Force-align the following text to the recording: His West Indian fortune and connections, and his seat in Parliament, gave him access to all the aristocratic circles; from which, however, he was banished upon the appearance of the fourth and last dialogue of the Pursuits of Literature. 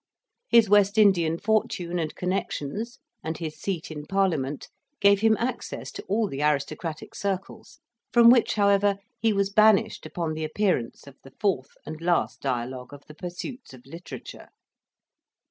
His 0.49 0.67
West 0.67 0.97
Indian 0.97 1.37
fortune 1.37 1.99
and 1.99 2.15
connections, 2.15 2.97
and 3.23 3.37
his 3.37 3.59
seat 3.61 3.91
in 3.91 4.07
Parliament, 4.07 4.67
gave 4.99 5.19
him 5.21 5.37
access 5.37 5.91
to 5.91 6.01
all 6.05 6.27
the 6.27 6.41
aristocratic 6.41 7.13
circles; 7.13 7.77
from 8.11 8.31
which, 8.31 8.55
however, 8.55 8.97
he 9.19 9.31
was 9.31 9.51
banished 9.53 10.07
upon 10.07 10.33
the 10.33 10.43
appearance 10.43 11.05
of 11.05 11.17
the 11.23 11.33
fourth 11.39 11.75
and 11.85 12.01
last 12.01 12.41
dialogue 12.41 12.95
of 12.95 13.03
the 13.05 13.13
Pursuits 13.13 13.75
of 13.75 13.85
Literature. 13.85 14.47